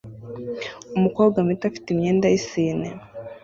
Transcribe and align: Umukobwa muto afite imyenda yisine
Umukobwa 0.97 1.37
muto 1.47 1.63
afite 1.69 1.87
imyenda 1.91 2.25
yisine 2.33 2.87